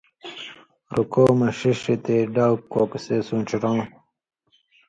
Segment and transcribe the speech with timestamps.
[0.95, 3.79] رُکوع مہ ݜِݜ یی تے ڈاؤ کوکسے سون٘ݜیۡ رؤں،